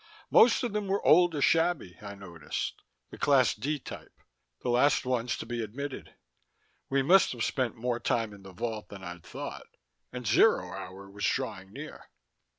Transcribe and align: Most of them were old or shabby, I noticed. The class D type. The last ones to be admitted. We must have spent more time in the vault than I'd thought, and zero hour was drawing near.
Most 0.31 0.63
of 0.63 0.73
them 0.73 0.87
were 0.87 1.05
old 1.05 1.35
or 1.35 1.43
shabby, 1.43 1.95
I 2.01 2.15
noticed. 2.15 2.81
The 3.11 3.19
class 3.19 3.53
D 3.53 3.77
type. 3.77 4.19
The 4.63 4.69
last 4.69 5.05
ones 5.05 5.37
to 5.37 5.45
be 5.45 5.61
admitted. 5.61 6.15
We 6.89 7.03
must 7.03 7.33
have 7.33 7.43
spent 7.43 7.75
more 7.75 7.99
time 7.99 8.33
in 8.33 8.41
the 8.41 8.51
vault 8.51 8.89
than 8.89 9.03
I'd 9.03 9.21
thought, 9.23 9.67
and 10.11 10.25
zero 10.25 10.73
hour 10.73 11.07
was 11.07 11.25
drawing 11.25 11.71
near. 11.71 12.09